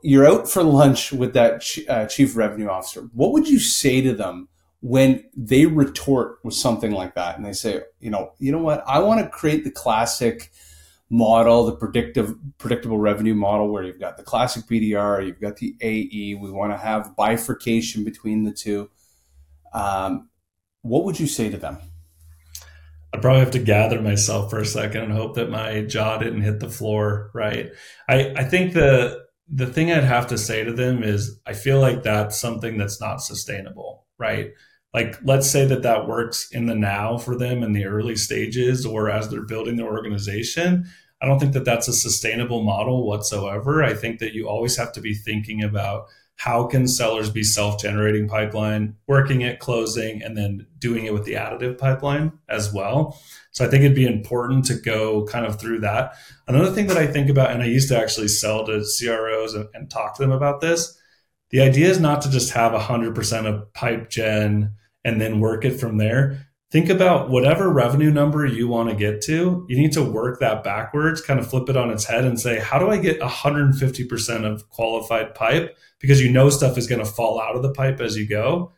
You're 0.01 0.27
out 0.27 0.49
for 0.49 0.63
lunch 0.63 1.11
with 1.11 1.33
that 1.33 1.65
uh, 1.87 2.05
chief 2.07 2.35
revenue 2.35 2.67
officer. 2.67 3.09
What 3.13 3.31
would 3.31 3.47
you 3.47 3.59
say 3.59 4.01
to 4.01 4.13
them 4.13 4.49
when 4.81 5.23
they 5.35 5.65
retort 5.65 6.37
with 6.43 6.53
something 6.53 6.91
like 6.91 7.15
that 7.15 7.37
and 7.37 7.45
they 7.45 7.53
say, 7.53 7.81
you 7.99 8.11
know, 8.11 8.33
you 8.37 8.51
know 8.51 8.59
what? 8.59 8.83
I 8.87 8.99
want 8.99 9.21
to 9.21 9.29
create 9.29 9.63
the 9.63 9.71
classic 9.71 10.51
model, 11.15 11.65
the 11.65 11.75
predictive 11.75 12.35
predictable 12.57 12.97
revenue 12.97 13.35
model, 13.35 13.71
where 13.71 13.83
you've 13.83 13.99
got 13.99 14.17
the 14.17 14.23
classic 14.23 14.65
BDR, 14.65 15.25
you've 15.25 15.41
got 15.41 15.57
the 15.57 15.75
AE. 15.81 16.35
We 16.35 16.51
want 16.51 16.73
to 16.73 16.77
have 16.77 17.15
bifurcation 17.15 18.03
between 18.03 18.43
the 18.43 18.51
two. 18.51 18.89
Um, 19.73 20.29
what 20.81 21.03
would 21.05 21.19
you 21.19 21.27
say 21.27 21.49
to 21.49 21.57
them? 21.57 21.79
I 23.13 23.17
probably 23.17 23.39
have 23.39 23.51
to 23.51 23.59
gather 23.59 24.01
myself 24.01 24.49
for 24.49 24.59
a 24.59 24.65
second 24.65 25.03
and 25.03 25.13
hope 25.13 25.35
that 25.35 25.49
my 25.49 25.81
jaw 25.81 26.17
didn't 26.17 26.41
hit 26.41 26.59
the 26.59 26.69
floor. 26.69 27.31
Right. 27.33 27.71
I, 28.09 28.33
I 28.35 28.43
think 28.43 28.73
the 28.73 29.23
the 29.47 29.67
thing 29.67 29.91
I'd 29.91 30.03
have 30.03 30.27
to 30.27 30.37
say 30.37 30.63
to 30.63 30.73
them 30.73 31.03
is 31.03 31.39
I 31.45 31.53
feel 31.53 31.79
like 31.79 32.03
that's 32.03 32.39
something 32.39 32.77
that's 32.77 32.99
not 32.99 33.21
sustainable, 33.21 34.05
right? 34.17 34.51
Like, 34.93 35.19
let's 35.23 35.49
say 35.49 35.65
that 35.65 35.83
that 35.83 36.07
works 36.07 36.49
in 36.51 36.67
the 36.67 36.73
now 36.73 37.17
for 37.17 37.37
them 37.37 37.63
in 37.63 37.73
the 37.73 37.85
early 37.85 38.15
stages 38.15 38.85
or 38.85 39.09
as 39.09 39.29
they're 39.29 39.45
building 39.45 39.75
their 39.75 39.91
organization. 39.91 40.85
I 41.21 41.25
don't 41.25 41.39
think 41.39 41.53
that 41.53 41.65
that's 41.65 41.87
a 41.87 41.93
sustainable 41.93 42.63
model 42.63 43.07
whatsoever. 43.07 43.83
I 43.83 43.93
think 43.93 44.19
that 44.19 44.33
you 44.33 44.47
always 44.47 44.77
have 44.77 44.91
to 44.93 45.01
be 45.01 45.13
thinking 45.13 45.63
about 45.63 46.07
how 46.37 46.65
can 46.65 46.87
sellers 46.87 47.29
be 47.29 47.43
self-generating 47.43 48.27
pipeline, 48.27 48.95
working 49.07 49.41
it, 49.41 49.59
closing, 49.59 50.21
and 50.21 50.37
then 50.37 50.67
doing 50.79 51.05
it 51.05 51.13
with 51.13 51.23
the 51.23 51.33
additive 51.33 51.77
pipeline 51.77 52.33
as 52.49 52.73
well. 52.73 53.19
So 53.51 53.65
I 53.65 53.69
think 53.69 53.83
it'd 53.83 53.95
be 53.95 54.05
important 54.05 54.65
to 54.65 54.75
go 54.75 55.25
kind 55.25 55.45
of 55.45 55.59
through 55.59 55.79
that. 55.79 56.13
Another 56.47 56.71
thing 56.71 56.87
that 56.87 56.97
I 56.97 57.07
think 57.07 57.29
about, 57.29 57.51
and 57.51 57.63
I 57.63 57.67
used 57.67 57.87
to 57.89 57.97
actually 57.97 58.27
sell 58.27 58.65
to 58.65 58.83
CROs 58.99 59.53
and, 59.53 59.69
and 59.73 59.89
talk 59.89 60.15
to 60.15 60.21
them 60.21 60.33
about 60.33 60.59
this. 60.59 60.99
The 61.51 61.61
idea 61.61 61.87
is 61.87 62.01
not 62.01 62.21
to 62.23 62.29
just 62.29 62.51
have 62.51 62.73
100% 62.73 63.45
of 63.45 63.73
pipe 63.73 64.09
gen 64.09 64.71
and 65.05 65.21
then 65.21 65.39
work 65.39 65.63
it 65.63 65.79
from 65.79 65.97
there 65.97 66.44
think 66.75 66.89
about 66.89 67.29
whatever 67.29 67.69
revenue 67.69 68.11
number 68.11 68.45
you 68.45 68.67
want 68.67 68.89
to 68.89 68.95
get 68.97 69.21
to. 69.21 69.65
You 69.69 69.77
need 69.77 69.93
to 69.93 70.03
work 70.03 70.41
that 70.41 70.61
backwards, 70.61 71.21
kind 71.21 71.39
of 71.39 71.49
flip 71.49 71.69
it 71.69 71.77
on 71.77 71.89
its 71.89 72.03
head 72.03 72.25
and 72.25 72.37
say, 72.37 72.59
how 72.59 72.77
do 72.77 72.89
I 72.89 72.97
get 72.97 73.21
150% 73.21 74.45
of 74.45 74.69
qualified 74.69 75.33
pipe? 75.33 75.77
Because 76.01 76.21
you 76.21 76.29
know 76.29 76.49
stuff 76.49 76.77
is 76.77 76.85
going 76.85 76.99
to 76.99 77.09
fall 77.09 77.39
out 77.39 77.55
of 77.55 77.61
the 77.61 77.71
pipe 77.71 78.01
as 78.01 78.17
you 78.17 78.27
go. 78.27 78.73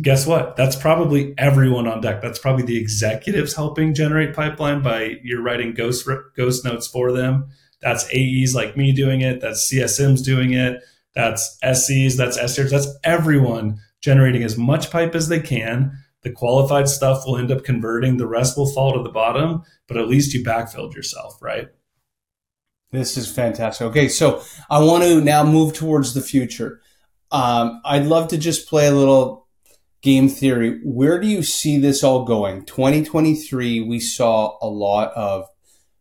Guess 0.00 0.28
what? 0.28 0.54
That's 0.54 0.76
probably 0.76 1.34
everyone 1.36 1.88
on 1.88 2.00
deck. 2.00 2.22
That's 2.22 2.38
probably 2.38 2.62
the 2.62 2.78
executives 2.78 3.52
helping 3.52 3.94
generate 3.94 4.32
pipeline 4.32 4.80
by 4.80 5.16
you're 5.24 5.42
writing 5.42 5.74
ghost 5.74 6.08
ghost 6.36 6.64
notes 6.64 6.86
for 6.86 7.10
them. 7.10 7.48
That's 7.82 8.04
AEs 8.14 8.54
like 8.54 8.76
me 8.76 8.92
doing 8.92 9.22
it. 9.22 9.40
That's 9.40 9.68
CSMs 9.68 10.24
doing 10.24 10.52
it. 10.52 10.84
That's 11.16 11.58
SEs. 11.64 12.16
That's 12.16 12.38
SDRs. 12.38 12.70
That's 12.70 12.96
everyone 13.02 13.80
generating 14.00 14.44
as 14.44 14.56
much 14.56 14.92
pipe 14.92 15.16
as 15.16 15.26
they 15.26 15.40
can 15.40 15.98
the 16.22 16.30
qualified 16.30 16.88
stuff 16.88 17.24
will 17.26 17.38
end 17.38 17.52
up 17.52 17.64
converting. 17.64 18.16
The 18.16 18.26
rest 18.26 18.56
will 18.56 18.70
fall 18.72 18.92
to 18.92 19.02
the 19.02 19.08
bottom, 19.08 19.62
but 19.86 19.96
at 19.96 20.08
least 20.08 20.34
you 20.34 20.44
backfilled 20.44 20.94
yourself, 20.94 21.38
right? 21.40 21.68
This 22.90 23.16
is 23.16 23.30
fantastic. 23.30 23.86
Okay, 23.88 24.08
so 24.08 24.42
I 24.70 24.82
want 24.82 25.04
to 25.04 25.20
now 25.20 25.44
move 25.44 25.74
towards 25.74 26.14
the 26.14 26.22
future. 26.22 26.80
Um, 27.30 27.80
I'd 27.84 28.06
love 28.06 28.28
to 28.28 28.38
just 28.38 28.68
play 28.68 28.86
a 28.86 28.94
little 28.94 29.46
game 30.00 30.28
theory. 30.28 30.80
Where 30.82 31.20
do 31.20 31.26
you 31.26 31.42
see 31.42 31.78
this 31.78 32.02
all 32.02 32.24
going? 32.24 32.64
2023, 32.64 33.82
we 33.82 34.00
saw 34.00 34.56
a 34.62 34.68
lot 34.68 35.12
of 35.12 35.46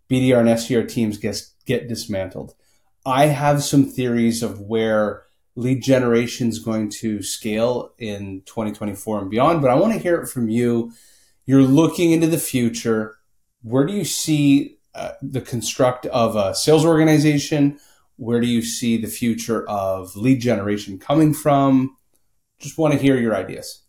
BDR 0.09 0.39
and 0.39 0.49
SDR 0.49 0.87
teams 0.87 1.17
get, 1.17 1.41
get 1.65 1.89
dismantled. 1.89 2.53
I 3.05 3.27
have 3.27 3.63
some 3.63 3.85
theories 3.85 4.41
of 4.41 4.61
where 4.61 5.23
lead 5.57 5.81
generation 5.81 6.47
is 6.47 6.59
going 6.59 6.87
to 6.87 7.21
scale 7.23 7.91
in 7.97 8.43
2024 8.45 9.21
and 9.21 9.29
beyond. 9.29 9.61
But 9.61 9.71
I 9.71 9.75
want 9.75 9.91
to 9.93 9.99
hear 9.99 10.21
it 10.21 10.27
from 10.27 10.49
you. 10.49 10.93
You're 11.45 11.63
looking 11.63 12.11
into 12.11 12.27
the 12.27 12.37
future. 12.37 13.15
Where 13.63 13.85
do 13.85 13.93
you 13.93 14.05
see 14.05 14.77
uh, 14.93 15.13
the 15.21 15.41
construct 15.41 16.05
of 16.05 16.35
a 16.35 16.53
sales 16.53 16.85
organization? 16.85 17.79
Where 18.17 18.39
do 18.39 18.47
you 18.47 18.61
see 18.61 18.97
the 18.97 19.07
future 19.07 19.67
of 19.67 20.15
lead 20.15 20.41
generation 20.41 20.99
coming 20.99 21.33
from? 21.33 21.97
Just 22.59 22.77
want 22.77 22.93
to 22.93 22.99
hear 22.99 23.17
your 23.17 23.35
ideas. 23.35 23.81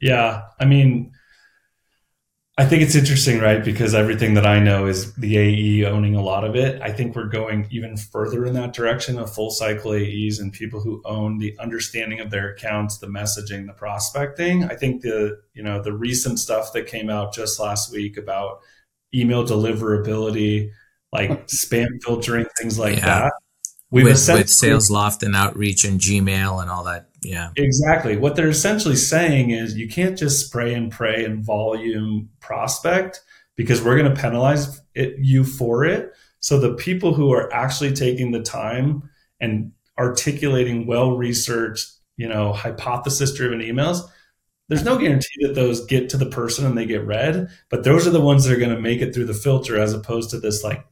Yeah. 0.00 0.42
I 0.58 0.64
mean, 0.64 1.12
I 2.56 2.64
think 2.64 2.82
it's 2.82 2.94
interesting, 2.94 3.40
right? 3.40 3.64
Because 3.64 3.94
everything 3.94 4.34
that 4.34 4.46
I 4.46 4.60
know 4.60 4.86
is 4.86 5.12
the 5.14 5.38
AE 5.38 5.86
owning 5.86 6.14
a 6.14 6.22
lot 6.22 6.44
of 6.44 6.54
it. 6.54 6.80
I 6.80 6.92
think 6.92 7.16
we're 7.16 7.26
going 7.26 7.66
even 7.70 7.96
further 7.96 8.46
in 8.46 8.54
that 8.54 8.72
direction 8.72 9.18
of 9.18 9.34
full 9.34 9.50
cycle 9.50 9.92
AEs 9.92 10.38
and 10.38 10.52
people 10.52 10.80
who 10.80 11.02
own 11.04 11.38
the 11.38 11.58
understanding 11.58 12.20
of 12.20 12.30
their 12.30 12.50
accounts, 12.50 12.98
the 12.98 13.08
messaging, 13.08 13.66
the 13.66 13.72
prospecting. 13.72 14.64
I 14.64 14.76
think 14.76 15.02
the, 15.02 15.40
you 15.52 15.64
know, 15.64 15.82
the 15.82 15.92
recent 15.92 16.38
stuff 16.38 16.72
that 16.74 16.86
came 16.86 17.10
out 17.10 17.34
just 17.34 17.58
last 17.58 17.90
week 17.90 18.16
about 18.16 18.60
email 19.12 19.44
deliverability, 19.44 20.70
like 21.10 21.30
spam 21.48 21.88
filtering, 22.04 22.46
things 22.56 22.78
like 22.78 22.98
yeah. 22.98 23.06
that. 23.06 23.32
We've 23.90 24.04
with, 24.04 24.28
with 24.28 24.46
Salesloft 24.46 25.24
and 25.24 25.34
Outreach 25.34 25.84
and 25.84 26.00
Gmail 26.00 26.62
and 26.62 26.70
all 26.70 26.84
that 26.84 27.08
yeah. 27.24 27.50
Exactly. 27.56 28.16
What 28.16 28.36
they're 28.36 28.48
essentially 28.48 28.96
saying 28.96 29.50
is 29.50 29.76
you 29.76 29.88
can't 29.88 30.18
just 30.18 30.46
spray 30.46 30.74
and 30.74 30.90
pray 30.90 31.24
and 31.24 31.44
volume 31.44 32.28
prospect 32.40 33.22
because 33.56 33.82
we're 33.82 33.96
going 33.96 34.14
to 34.14 34.20
penalize 34.20 34.80
it, 34.94 35.16
you 35.18 35.44
for 35.44 35.84
it. 35.84 36.12
So 36.40 36.58
the 36.58 36.74
people 36.74 37.14
who 37.14 37.32
are 37.32 37.52
actually 37.52 37.92
taking 37.92 38.32
the 38.32 38.42
time 38.42 39.08
and 39.40 39.72
articulating 39.98 40.86
well 40.86 41.16
researched, 41.16 41.90
you 42.16 42.28
know, 42.28 42.52
hypothesis 42.52 43.34
driven 43.34 43.60
emails, 43.60 44.00
there's 44.68 44.84
no 44.84 44.98
guarantee 44.98 45.46
that 45.46 45.54
those 45.54 45.84
get 45.86 46.08
to 46.10 46.16
the 46.16 46.26
person 46.26 46.66
and 46.66 46.76
they 46.76 46.86
get 46.86 47.06
read, 47.06 47.48
but 47.68 47.84
those 47.84 48.06
are 48.06 48.10
the 48.10 48.20
ones 48.20 48.44
that 48.44 48.52
are 48.52 48.58
going 48.58 48.74
to 48.74 48.80
make 48.80 49.00
it 49.00 49.14
through 49.14 49.26
the 49.26 49.34
filter 49.34 49.78
as 49.78 49.92
opposed 49.92 50.30
to 50.30 50.40
this 50.40 50.64
like 50.64 50.86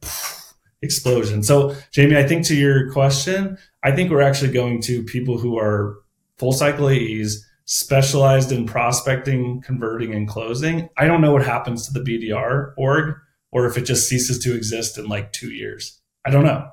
explosion. 0.81 1.41
So, 1.41 1.75
Jamie, 1.91 2.17
I 2.17 2.27
think 2.27 2.45
to 2.47 2.55
your 2.55 2.91
question, 2.91 3.57
I 3.83 3.91
think 3.91 4.11
we're 4.11 4.21
actually 4.21 4.51
going 4.51 4.81
to 4.83 5.03
people 5.03 5.37
who 5.39 5.57
are 5.57 5.97
full 6.43 6.51
cycle 6.51 6.89
AEs 6.89 7.41
specialized 7.63 8.51
in 8.51 8.65
prospecting, 8.65 9.61
converting, 9.61 10.13
and 10.13 10.27
closing. 10.27 10.89
I 10.97 11.07
don't 11.07 11.21
know 11.21 11.31
what 11.31 11.45
happens 11.45 11.87
to 11.87 11.97
the 11.97 12.01
BDR 12.01 12.73
org 12.75 13.15
or 13.53 13.65
if 13.65 13.77
it 13.77 13.83
just 13.83 14.09
ceases 14.09 14.39
to 14.39 14.53
exist 14.53 14.97
in 14.97 15.07
like 15.07 15.31
two 15.31 15.51
years. 15.51 16.01
I 16.25 16.31
don't 16.31 16.43
know. 16.43 16.69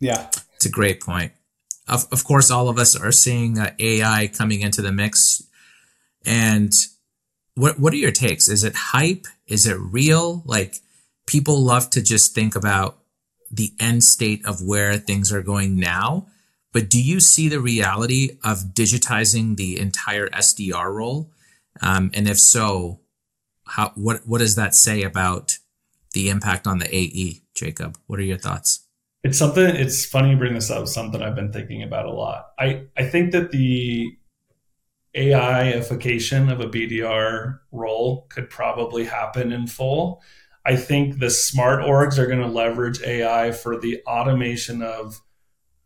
Yeah. 0.00 0.30
It's 0.56 0.66
a 0.66 0.70
great 0.70 1.00
point. 1.00 1.30
Of, 1.86 2.08
of 2.10 2.24
course, 2.24 2.50
all 2.50 2.68
of 2.68 2.76
us 2.76 2.96
are 2.96 3.12
seeing 3.12 3.56
uh, 3.56 3.72
AI 3.78 4.28
coming 4.36 4.62
into 4.62 4.82
the 4.82 4.90
mix. 4.90 5.44
And 6.26 6.72
what, 7.54 7.78
what 7.78 7.92
are 7.92 7.98
your 7.98 8.10
takes? 8.10 8.48
Is 8.48 8.64
it 8.64 8.74
hype? 8.74 9.28
Is 9.46 9.64
it 9.68 9.78
real? 9.78 10.42
Like 10.44 10.74
people 11.24 11.62
love 11.62 11.88
to 11.90 12.02
just 12.02 12.34
think 12.34 12.56
about 12.56 12.98
the 13.48 13.74
end 13.78 14.02
state 14.02 14.44
of 14.44 14.60
where 14.60 14.94
things 14.94 15.32
are 15.32 15.40
going 15.40 15.78
now 15.78 16.26
but 16.72 16.88
do 16.88 17.02
you 17.02 17.20
see 17.20 17.48
the 17.48 17.60
reality 17.60 18.38
of 18.44 18.74
digitizing 18.74 19.56
the 19.56 19.78
entire 19.78 20.28
SDR 20.28 20.92
role? 20.92 21.30
Um, 21.82 22.10
and 22.14 22.28
if 22.28 22.38
so, 22.38 23.00
how 23.66 23.92
what 23.94 24.22
what 24.26 24.38
does 24.38 24.56
that 24.56 24.74
say 24.74 25.02
about 25.02 25.58
the 26.12 26.28
impact 26.28 26.66
on 26.66 26.78
the 26.78 26.94
AE, 26.94 27.40
Jacob? 27.54 27.98
What 28.06 28.18
are 28.18 28.24
your 28.24 28.38
thoughts? 28.38 28.86
It's 29.22 29.38
something. 29.38 29.64
It's 29.64 30.04
funny 30.04 30.30
you 30.30 30.36
bring 30.36 30.54
this 30.54 30.70
up. 30.70 30.86
Something 30.88 31.22
I've 31.22 31.34
been 31.34 31.52
thinking 31.52 31.82
about 31.82 32.06
a 32.06 32.12
lot. 32.12 32.46
I 32.58 32.86
I 32.96 33.04
think 33.04 33.32
that 33.32 33.50
the 33.50 34.16
AIification 35.16 36.52
of 36.52 36.60
a 36.60 36.68
BDR 36.68 37.58
role 37.72 38.26
could 38.30 38.48
probably 38.48 39.04
happen 39.04 39.52
in 39.52 39.66
full. 39.66 40.22
I 40.64 40.76
think 40.76 41.18
the 41.18 41.30
smart 41.30 41.82
orgs 41.82 42.18
are 42.18 42.26
going 42.26 42.40
to 42.40 42.46
leverage 42.46 43.02
AI 43.02 43.50
for 43.50 43.78
the 43.78 44.02
automation 44.06 44.82
of 44.82 45.20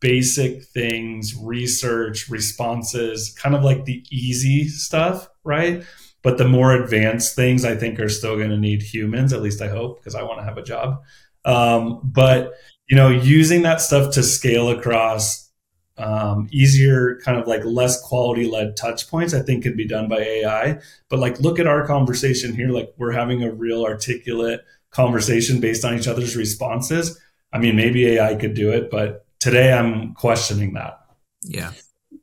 basic 0.04 0.62
things, 0.64 1.34
research, 1.34 2.28
responses, 2.28 3.34
kind 3.40 3.54
of 3.54 3.64
like 3.64 3.86
the 3.86 4.04
easy 4.10 4.68
stuff, 4.68 5.30
right? 5.44 5.82
But 6.22 6.36
the 6.36 6.46
more 6.46 6.74
advanced 6.74 7.34
things, 7.34 7.64
I 7.64 7.74
think, 7.74 7.98
are 7.98 8.10
still 8.10 8.36
going 8.36 8.50
to 8.50 8.58
need 8.58 8.82
humans. 8.82 9.32
At 9.32 9.40
least 9.40 9.62
I 9.62 9.68
hope, 9.68 9.98
because 9.98 10.14
I 10.14 10.22
want 10.22 10.40
to 10.40 10.44
have 10.44 10.58
a 10.58 10.62
job. 10.62 11.02
Um, 11.46 12.00
but 12.04 12.52
you 12.86 12.96
know, 12.96 13.08
using 13.08 13.62
that 13.62 13.80
stuff 13.80 14.12
to 14.12 14.22
scale 14.22 14.68
across 14.68 15.50
um, 15.96 16.48
easier, 16.52 17.18
kind 17.24 17.38
of 17.40 17.46
like 17.46 17.64
less 17.64 17.98
quality 18.02 18.46
led 18.46 18.76
touch 18.76 19.08
points, 19.08 19.32
I 19.32 19.40
think 19.40 19.62
can 19.62 19.74
be 19.74 19.88
done 19.88 20.06
by 20.06 20.18
AI. 20.18 20.80
But 21.08 21.18
like, 21.18 21.40
look 21.40 21.58
at 21.58 21.66
our 21.66 21.86
conversation 21.86 22.54
here. 22.54 22.68
Like, 22.68 22.92
we're 22.98 23.12
having 23.12 23.42
a 23.42 23.50
real 23.50 23.84
articulate 23.84 24.60
conversation 24.90 25.60
based 25.60 25.82
on 25.82 25.98
each 25.98 26.08
other's 26.08 26.36
responses. 26.36 27.18
I 27.54 27.58
mean, 27.58 27.74
maybe 27.74 28.06
AI 28.06 28.34
could 28.34 28.52
do 28.52 28.70
it, 28.70 28.90
but 28.90 29.23
today 29.44 29.74
I'm 29.74 30.14
questioning 30.14 30.72
that. 30.72 31.04
Yeah. 31.42 31.72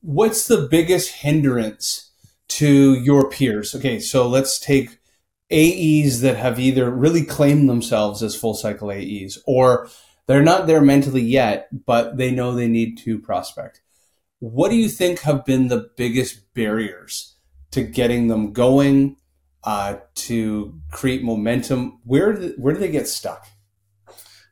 What's 0.01 0.47
the 0.47 0.67
biggest 0.67 1.11
hindrance 1.11 2.09
to 2.47 2.95
your 2.95 3.29
peers? 3.29 3.75
Okay, 3.75 3.99
so 3.99 4.27
let's 4.27 4.59
take 4.59 4.97
AEs 5.51 6.21
that 6.21 6.37
have 6.37 6.59
either 6.59 6.89
really 6.89 7.23
claimed 7.23 7.69
themselves 7.69 8.23
as 8.23 8.35
full 8.35 8.55
cycle 8.55 8.91
AEs 8.91 9.37
or 9.45 9.87
they're 10.25 10.41
not 10.41 10.65
there 10.65 10.81
mentally 10.81 11.21
yet, 11.21 11.67
but 11.85 12.17
they 12.17 12.31
know 12.31 12.55
they 12.55 12.67
need 12.67 12.97
to 12.99 13.19
prospect. 13.19 13.81
What 14.39 14.69
do 14.69 14.75
you 14.75 14.89
think 14.89 15.19
have 15.19 15.45
been 15.45 15.67
the 15.67 15.91
biggest 15.95 16.51
barriers 16.55 17.35
to 17.69 17.83
getting 17.83 18.29
them 18.29 18.51
going, 18.51 19.17
uh, 19.63 19.97
to 20.15 20.81
create 20.89 21.21
momentum? 21.21 21.99
Where 22.03 22.33
do, 22.33 22.55
where 22.57 22.73
do 22.73 22.79
they 22.79 22.89
get 22.89 23.07
stuck? 23.07 23.45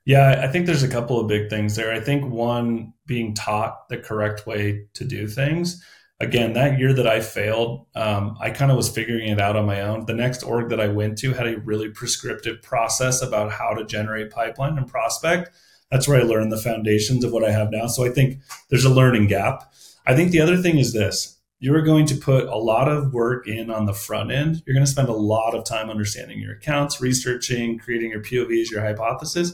Yeah, 0.10 0.42
I 0.44 0.48
think 0.48 0.66
there's 0.66 0.82
a 0.82 0.90
couple 0.90 1.20
of 1.20 1.28
big 1.28 1.52
things 1.52 1.76
there. 1.76 1.94
I 1.94 2.00
think 2.00 2.26
one 2.26 2.94
being 3.06 3.36
taught 3.36 3.90
the 3.90 3.98
correct 4.00 4.48
way 4.48 4.88
to 4.96 5.06
do 5.06 5.28
things. 5.28 5.86
Again, 6.20 6.54
that 6.54 6.80
year 6.80 6.96
that 6.96 7.06
I 7.06 7.22
failed, 7.22 7.86
um, 7.94 8.36
I 8.42 8.50
kind 8.50 8.72
of 8.72 8.78
was 8.78 8.90
figuring 8.90 9.30
it 9.30 9.40
out 9.40 9.56
on 9.56 9.68
my 9.68 9.82
own. 9.82 10.08
The 10.08 10.16
next 10.16 10.42
org 10.42 10.70
that 10.70 10.82
I 10.82 10.88
went 10.88 11.20
to 11.20 11.34
had 11.34 11.46
a 11.46 11.60
really 11.60 11.90
prescriptive 11.90 12.64
process 12.64 13.22
about 13.22 13.52
how 13.52 13.76
to 13.76 13.86
generate 13.86 14.32
pipeline 14.32 14.80
and 14.80 14.88
prospect. 14.88 15.52
That's 15.92 16.08
where 16.08 16.20
I 16.20 16.24
learned 16.24 16.52
the 16.52 16.58
foundations 16.58 17.24
of 17.24 17.32
what 17.32 17.46
I 17.46 17.52
have 17.52 17.70
now. 17.70 17.86
So 17.86 18.04
I 18.04 18.10
think 18.10 18.40
there's 18.72 18.86
a 18.86 18.90
learning 18.90 19.28
gap. 19.28 19.72
I 20.08 20.16
think 20.16 20.32
the 20.32 20.42
other 20.42 20.58
thing 20.58 20.80
is 20.80 20.92
this 20.92 21.38
you 21.60 21.76
are 21.76 21.84
going 21.84 22.08
to 22.08 22.16
put 22.16 22.48
a 22.48 22.58
lot 22.58 22.88
of 22.88 23.14
work 23.14 23.48
in 23.48 23.70
on 23.70 23.86
the 23.86 23.94
front 23.94 24.32
end. 24.32 24.64
You're 24.66 24.74
going 24.74 24.88
to 24.88 24.92
spend 24.92 25.10
a 25.10 25.14
lot 25.14 25.54
of 25.54 25.66
time 25.66 25.92
understanding 25.92 26.40
your 26.40 26.54
accounts, 26.54 27.00
researching, 27.00 27.78
creating 27.78 28.10
your 28.10 28.24
POVs, 28.24 28.72
your 28.72 28.82
hypothesis. 28.82 29.54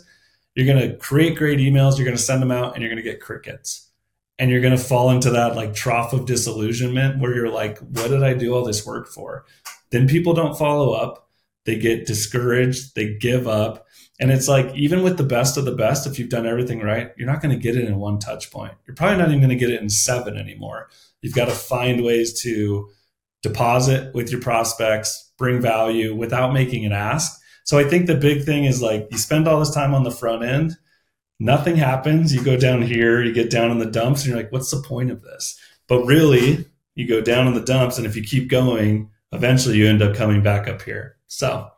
You're 0.55 0.65
going 0.65 0.89
to 0.89 0.97
create 0.97 1.37
great 1.37 1.59
emails, 1.59 1.97
you're 1.97 2.05
going 2.05 2.17
to 2.17 2.23
send 2.23 2.41
them 2.41 2.51
out, 2.51 2.73
and 2.73 2.81
you're 2.81 2.89
going 2.89 3.03
to 3.03 3.09
get 3.09 3.21
crickets. 3.21 3.91
And 4.37 4.51
you're 4.51 4.61
going 4.61 4.75
to 4.75 4.83
fall 4.83 5.11
into 5.11 5.29
that 5.31 5.55
like 5.55 5.73
trough 5.73 6.11
of 6.11 6.25
disillusionment 6.25 7.21
where 7.21 7.33
you're 7.33 7.49
like, 7.49 7.77
what 7.79 8.09
did 8.09 8.23
I 8.23 8.33
do 8.33 8.53
all 8.53 8.65
this 8.65 8.85
work 8.85 9.07
for? 9.07 9.45
Then 9.91 10.07
people 10.07 10.33
don't 10.33 10.57
follow 10.57 10.93
up. 10.93 11.29
They 11.65 11.77
get 11.77 12.05
discouraged, 12.05 12.95
they 12.95 13.15
give 13.15 13.47
up. 13.47 13.87
And 14.19 14.31
it's 14.31 14.47
like, 14.47 14.73
even 14.75 15.03
with 15.03 15.17
the 15.17 15.23
best 15.23 15.57
of 15.57 15.65
the 15.65 15.75
best, 15.75 16.07
if 16.07 16.19
you've 16.19 16.29
done 16.29 16.45
everything 16.45 16.79
right, 16.79 17.11
you're 17.17 17.29
not 17.29 17.41
going 17.41 17.55
to 17.55 17.61
get 17.61 17.75
it 17.75 17.85
in 17.85 17.97
one 17.97 18.19
touch 18.19 18.51
point. 18.51 18.73
You're 18.85 18.95
probably 18.95 19.17
not 19.17 19.29
even 19.29 19.39
going 19.39 19.49
to 19.49 19.55
get 19.55 19.71
it 19.71 19.81
in 19.81 19.89
seven 19.89 20.37
anymore 20.37 20.89
You've 21.25 21.33
got 21.33 21.45
to 21.45 21.55
find 21.55 22.03
ways 22.03 22.39
to 22.43 22.87
deposit 23.41 24.13
with 24.13 24.31
your 24.31 24.39
prospects, 24.39 25.31
bring 25.39 25.59
value 25.59 26.13
without 26.13 26.53
making 26.53 26.85
an 26.85 26.91
ask. 26.91 27.41
So 27.65 27.77
I 27.77 27.83
think 27.83 28.05
the 28.05 28.15
big 28.15 28.43
thing 28.45 28.65
is 28.65 28.81
like 28.81 29.07
you 29.11 29.17
spend 29.17 29.47
all 29.47 29.59
this 29.59 29.73
time 29.73 29.93
on 29.93 30.03
the 30.03 30.11
front 30.11 30.43
end, 30.43 30.77
nothing 31.39 31.75
happens. 31.75 32.33
You 32.33 32.43
go 32.43 32.57
down 32.57 32.81
here, 32.83 33.21
you 33.21 33.33
get 33.33 33.49
down 33.49 33.71
in 33.71 33.79
the 33.79 33.85
dumps, 33.91 34.21
and 34.21 34.29
you're 34.29 34.37
like, 34.37 34.51
what's 34.51 34.71
the 34.71 34.81
point 34.81 35.11
of 35.11 35.21
this? 35.21 35.59
But 35.87 36.05
really, 36.05 36.65
you 36.95 37.07
go 37.07 37.21
down 37.21 37.47
in 37.47 37.53
the 37.53 37.61
dumps, 37.61 37.97
and 37.97 38.07
if 38.07 38.15
you 38.15 38.23
keep 38.23 38.49
going, 38.49 39.09
eventually 39.31 39.77
you 39.77 39.87
end 39.87 40.01
up 40.01 40.15
coming 40.15 40.41
back 40.41 40.67
up 40.67 40.81
here. 40.83 41.17
So 41.27 41.69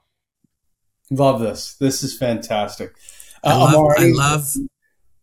love 1.10 1.40
this. 1.40 1.76
This 1.76 2.04
is 2.04 2.18
fantastic. 2.18 2.94
Uh, 3.44 3.48
I 3.48 3.54
love, 3.58 3.76
already- 3.76 4.12
I 4.12 4.16
love 4.16 4.54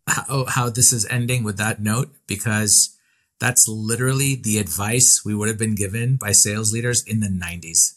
how, 0.07 0.45
how 0.45 0.69
this 0.69 0.91
is 0.91 1.05
ending 1.07 1.43
with 1.43 1.57
that 1.57 1.81
note 1.81 2.09
because 2.27 2.97
that's 3.39 3.67
literally 3.67 4.35
the 4.35 4.57
advice 4.57 5.23
we 5.25 5.35
would 5.35 5.47
have 5.47 5.57
been 5.57 5.75
given 5.75 6.15
by 6.15 6.31
sales 6.31 6.73
leaders 6.73 7.03
in 7.05 7.19
the 7.19 7.27
90s. 7.27 7.94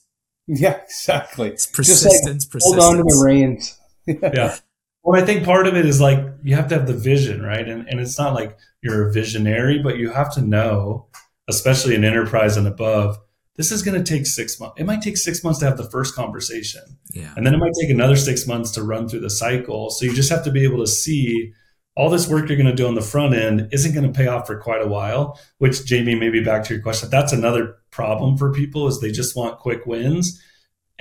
Yeah, 0.56 0.80
exactly. 0.82 1.50
It's 1.50 1.66
persistence, 1.66 2.46
like, 2.46 2.52
persistence. 2.52 2.64
Hold 2.64 2.78
on 2.80 2.96
to 2.96 3.02
the 3.02 3.22
reins. 3.22 3.78
yeah. 4.06 4.56
Well, 5.04 5.20
I 5.20 5.24
think 5.24 5.44
part 5.44 5.66
of 5.66 5.76
it 5.76 5.84
is 5.84 6.00
like 6.00 6.20
you 6.42 6.56
have 6.56 6.68
to 6.68 6.74
have 6.76 6.86
the 6.86 6.94
vision, 6.94 7.42
right? 7.42 7.68
And, 7.68 7.86
and 7.86 8.00
it's 8.00 8.18
not 8.18 8.32
like 8.32 8.56
you're 8.82 9.08
a 9.08 9.12
visionary, 9.12 9.78
but 9.78 9.98
you 9.98 10.10
have 10.10 10.32
to 10.34 10.40
know, 10.40 11.06
especially 11.48 11.94
in 11.94 12.02
enterprise 12.04 12.56
and 12.56 12.66
above, 12.66 13.18
this 13.56 13.70
is 13.70 13.82
going 13.82 14.02
to 14.02 14.10
take 14.10 14.26
six 14.26 14.58
months. 14.58 14.76
It 14.78 14.86
might 14.86 15.02
take 15.02 15.18
six 15.18 15.44
months 15.44 15.58
to 15.58 15.66
have 15.66 15.76
the 15.76 15.90
first 15.90 16.14
conversation. 16.14 16.82
Yeah. 17.10 17.32
And 17.36 17.44
then 17.44 17.54
it 17.54 17.58
might 17.58 17.74
take 17.78 17.90
another 17.90 18.16
six 18.16 18.46
months 18.46 18.70
to 18.72 18.82
run 18.82 19.08
through 19.08 19.20
the 19.20 19.30
cycle. 19.30 19.90
So 19.90 20.06
you 20.06 20.14
just 20.14 20.30
have 20.30 20.44
to 20.44 20.50
be 20.50 20.64
able 20.64 20.78
to 20.78 20.86
see 20.86 21.52
all 21.98 22.08
this 22.08 22.28
work 22.28 22.48
you're 22.48 22.56
going 22.56 22.66
to 22.66 22.74
do 22.74 22.86
on 22.86 22.94
the 22.94 23.02
front 23.02 23.34
end 23.34 23.68
isn't 23.72 23.92
going 23.92 24.10
to 24.10 24.16
pay 24.16 24.28
off 24.28 24.46
for 24.46 24.58
quite 24.58 24.80
a 24.80 24.86
while 24.86 25.38
which 25.58 25.84
jamie 25.84 26.14
maybe 26.14 26.42
back 26.42 26.64
to 26.64 26.74
your 26.74 26.82
question 26.82 27.10
that's 27.10 27.32
another 27.32 27.76
problem 27.90 28.36
for 28.36 28.52
people 28.52 28.86
is 28.86 29.00
they 29.00 29.10
just 29.10 29.36
want 29.36 29.58
quick 29.58 29.86
wins. 29.86 30.42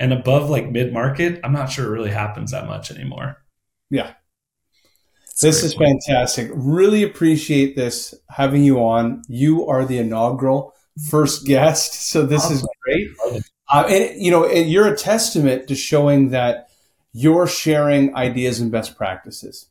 And 0.00 0.12
above 0.12 0.48
like 0.50 0.70
mid 0.70 0.92
market 0.92 1.40
i'm 1.44 1.52
not 1.52 1.70
sure 1.70 1.86
it 1.86 1.90
really 1.90 2.10
happens 2.10 2.52
that 2.52 2.66
much 2.66 2.90
anymore. 2.90 3.36
Yeah. 3.90 4.12
This 5.40 5.62
is 5.62 5.74
point. 5.74 6.02
fantastic. 6.04 6.50
Really 6.52 7.04
appreciate 7.04 7.76
this 7.76 8.12
having 8.28 8.64
you 8.64 8.80
on. 8.80 9.22
You 9.28 9.68
are 9.68 9.84
the 9.84 9.98
inaugural 9.98 10.74
first 11.08 11.46
guest 11.46 11.94
so 12.10 12.26
this 12.26 12.44
awesome. 12.44 12.56
is 12.56 12.68
great 12.82 13.08
uh, 13.68 13.84
and 13.88 14.20
you 14.20 14.32
know 14.32 14.44
and 14.44 14.68
you're 14.68 14.88
a 14.88 14.96
testament 14.96 15.68
to 15.68 15.76
showing 15.76 16.30
that 16.30 16.68
you're 17.12 17.46
sharing 17.46 18.14
ideas 18.16 18.58
and 18.58 18.72
best 18.72 18.96
practices 18.96 19.68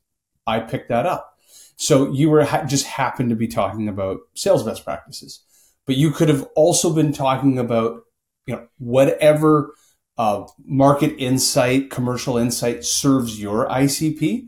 I 0.48 0.62
picked 0.62 0.90
that 0.90 1.06
up. 1.06 1.38
So 1.76 2.12
you 2.12 2.30
were 2.30 2.44
ha- 2.44 2.66
just 2.66 2.88
happened 2.88 3.30
to 3.30 3.36
be 3.36 3.48
talking 3.48 3.88
about 3.88 4.20
sales 4.34 4.64
best 4.64 4.84
practices, 4.84 5.44
but 5.86 5.96
you 5.96 6.12
could 6.12 6.30
have 6.30 6.48
also 6.56 6.94
been 6.94 7.14
talking 7.14 7.60
about 7.60 8.02
you 8.48 8.56
know 8.56 8.68
whatever 8.80 9.74
uh, 10.18 10.48
market 10.66 11.16
insight, 11.20 11.92
commercial 11.92 12.38
insight 12.38 12.84
serves 12.84 13.40
your 13.40 13.68
ICP, 13.68 14.48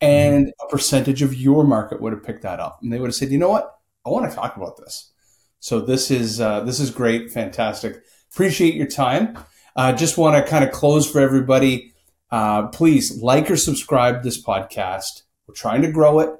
and 0.00 0.52
a 0.62 0.68
percentage 0.68 1.20
of 1.20 1.34
your 1.34 1.64
market 1.64 2.00
would 2.00 2.14
have 2.14 2.24
picked 2.24 2.42
that 2.42 2.60
up, 2.60 2.78
and 2.82 2.90
they 2.90 2.98
would 2.98 3.08
have 3.08 3.14
said, 3.14 3.30
you 3.30 3.38
know 3.38 3.50
what, 3.50 3.74
I 4.06 4.08
want 4.08 4.30
to 4.30 4.34
talk 4.34 4.56
about 4.56 4.78
this. 4.78 5.12
So 5.58 5.80
this 5.80 6.10
is 6.10 6.40
uh, 6.40 6.60
this 6.60 6.80
is 6.80 6.90
great, 6.90 7.30
fantastic. 7.30 8.02
Appreciate 8.32 8.74
your 8.74 8.86
time. 8.86 9.38
Uh, 9.76 9.92
just 9.92 10.16
want 10.16 10.36
to 10.36 10.50
kind 10.50 10.64
of 10.64 10.72
close 10.72 11.10
for 11.10 11.20
everybody. 11.20 11.92
Uh, 12.30 12.68
please 12.68 13.20
like 13.22 13.50
or 13.50 13.56
subscribe 13.56 14.22
this 14.22 14.42
podcast. 14.42 15.22
We're 15.50 15.54
trying 15.54 15.82
to 15.82 15.90
grow 15.90 16.20
it. 16.20 16.30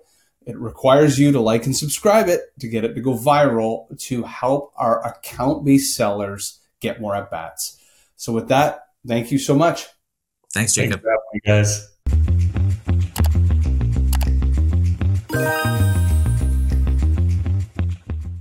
It 0.47 0.57
requires 0.57 1.19
you 1.19 1.33
to 1.33 1.41
like 1.41 1.67
and 1.67 1.77
subscribe 1.77 2.29
it 2.29 2.43
to 2.61 2.69
get 2.69 2.85
it 2.85 2.95
to 2.95 3.01
go 3.01 3.15
viral 3.15 3.89
to 4.03 4.23
help 4.23 4.73
our 4.77 5.05
account 5.05 5.65
based 5.65 5.97
sellers 5.97 6.61
get 6.79 7.01
more 7.01 7.17
at 7.17 7.29
bats. 7.29 7.81
So, 8.15 8.33
with 8.33 8.47
that, 8.49 8.85
thank 9.05 9.33
you 9.33 9.39
so 9.41 9.57
much. 9.57 9.89
Thanks, 10.55 10.75
Jacob. 10.75 11.03
Thanks 11.03 11.43
for 11.43 11.51
having 11.51 11.65
me, 15.35 15.59
guys. 15.59 15.70